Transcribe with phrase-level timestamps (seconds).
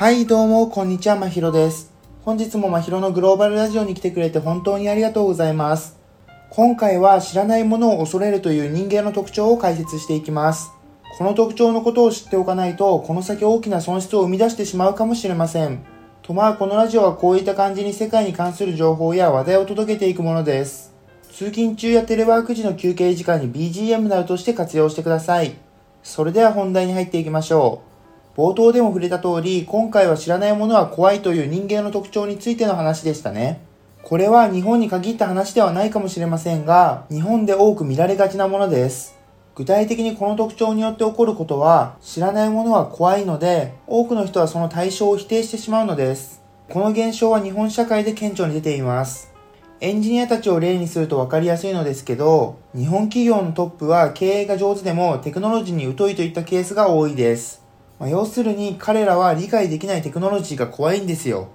[0.00, 1.92] はい、どうも、こんにちは、まひろです。
[2.24, 5.98] 本日もまひろのグローバルラジオに来てくれて本当にありがとうございます。
[6.48, 10.72] 今回は知らないものを恐れるという人間の特徴を解説していきます。
[11.18, 15.84] この特徴のことを知っておかないと、この先大きな損失を生み出してしまうかもしれません。
[16.22, 20.94] とまあ、このラジオはこういった感じに世界に関する情報や話題を届けていくものです。
[21.30, 25.56] 通勤中やテレワーク時の休憩時間に BGM などとして活用してください。
[26.02, 27.89] それでは本題に入っていきましょう。
[28.40, 33.60] 冒頭でも触れた通り、今回は知らないものは怖いという人間の特徴についての話でしたね。
[34.02, 39.14] これは日本に限った話ではないかもしれませんが、日本で多く見られがちなものです。
[39.54, 46.40] 具体的にこの特徴によって起こることは、知らないものは怖いので、多くの人はその対象を否定してしまうのです。
[46.70, 49.30] この現象は日本社会で顕著に出ています。
[49.82, 57.59] エンジニアたちを例にすると分かりやすいのですけど、日本企業のトップは経営が上手でもテクノロジーに疎いといったケースが多いです。
[58.00, 61.48] まあ、要するに彼らは理解できないテクノロジーが怖いんですよ。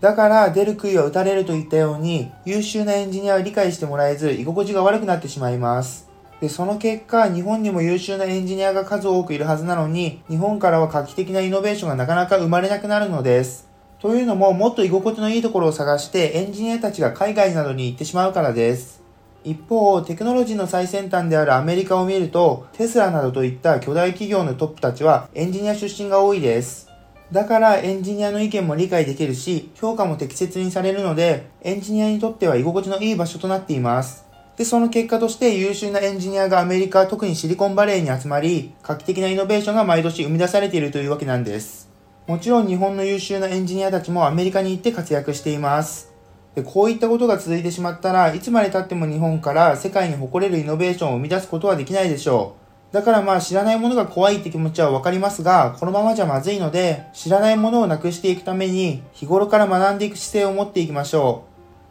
[0.00, 6.10] だから出る杭は打たれるといったように優秀なエンジニアは理解してもらえず居心地が悪くなってしまいます。
[6.40, 13.70] で、その結果日本にも優秀なエンジニアが数多くいるはずなのに日本からは画期的なイノベーションがなかなか生まれなくなるのです。
[14.00, 19.01] というのももっと居心地のいいところを探してエンジニアたちが海外などに行ってしまうからです。
[19.44, 26.88] 一方、テクノロジーの最先端であるアメリカを見ると、テスラなどといった巨大企業のトップたちはエンジニア出身が多いです。
[27.32, 34.26] だからエンジニアの意見も理解できるし、評価も適切にされるので、エンジニアにとっては居心地のいい場所となっています。
[34.56, 41.88] で、その結果として優秀なエンジニアがアメリカ、特にシリコンバレーに集まり、画期的なイノベーションが毎年生み出されているというわけなんです。
[42.26, 46.11] もちろん日本の優秀なエンジニアたちもアメリカに行って活躍しています。
[46.54, 52.94] でこういったことが続いてしまったらいつまで経っても日本から世界に誇れるイノベーションを生み出すことはできないでしょう。
[52.94, 61.44] だからまあ知らないものが怖いって気持ちはわかりますが、このままじゃまずいので、知らないものをなくしていくために日頃から学んでいく姿勢を持っていきましょ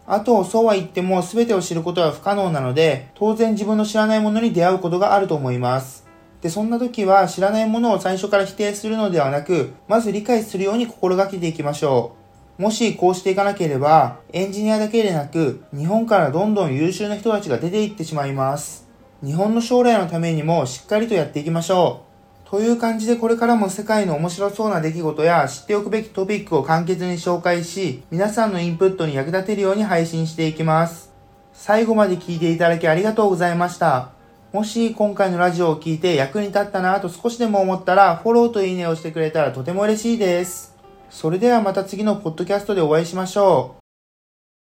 [0.07, 0.11] う。
[0.11, 6.05] あと、そうは言っても全てを知ることは不可能なので、当然自分の知らないものに出会うことがあると思います。
[6.41, 12.20] で、そんな時は知らないものを最初から否定するのではなく、まず理解するように心がけていきましょう。
[12.61, 18.87] もしこうしていかなければ、エンジニアだけでなく、日本からどんどん優秀な人たちが出ていってしまいます。
[19.23, 22.03] 日本の将来のためにもしっかりとやっていきましょ
[22.45, 22.49] う。
[22.51, 31.11] という感じでこれからも世界の面白そうな出来事や知っておくべきトピックを簡潔に紹介し、皆さんのインプットに役立てるように配信していきます。
[31.53, 34.11] 最後まで聞いていただきありがとうございました。
[34.53, 40.70] もし今回のラジオを聞いて役に立ったなと少しでも思ったら、フォローといいねをしてくれたらとても嬉しいです。
[41.11, 43.80] それではまた次のポッドキャストでお会いしましょう。